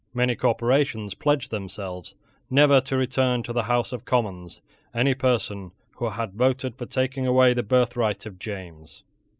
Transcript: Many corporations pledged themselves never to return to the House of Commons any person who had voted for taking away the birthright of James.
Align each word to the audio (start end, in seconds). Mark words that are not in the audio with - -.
Many 0.15 0.35
corporations 0.35 1.13
pledged 1.13 1.51
themselves 1.51 2.15
never 2.49 2.81
to 2.81 2.97
return 2.97 3.43
to 3.43 3.53
the 3.53 3.61
House 3.61 3.91
of 3.91 4.03
Commons 4.03 4.59
any 4.95 5.13
person 5.13 5.73
who 5.97 6.09
had 6.09 6.33
voted 6.33 6.75
for 6.75 6.87
taking 6.87 7.27
away 7.27 7.53
the 7.53 7.61
birthright 7.61 8.25
of 8.25 8.39
James. 8.39 9.03